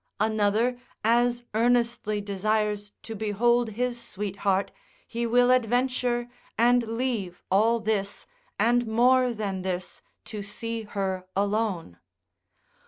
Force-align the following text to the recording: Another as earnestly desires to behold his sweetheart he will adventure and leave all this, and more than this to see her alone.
Another 0.19 0.79
as 1.03 1.43
earnestly 1.53 2.21
desires 2.21 2.91
to 3.03 3.13
behold 3.15 3.73
his 3.73 4.01
sweetheart 4.01 4.71
he 5.07 5.27
will 5.27 5.51
adventure 5.51 6.27
and 6.57 6.81
leave 6.97 7.43
all 7.51 7.79
this, 7.79 8.25
and 8.57 8.87
more 8.87 9.31
than 9.31 9.61
this 9.61 10.01
to 10.25 10.41
see 10.41 10.81
her 10.85 11.27
alone. 11.35 11.99